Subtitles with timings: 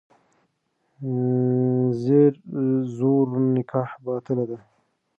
[2.01, 2.33] زیر
[2.97, 4.57] زور نکاح باطله ده.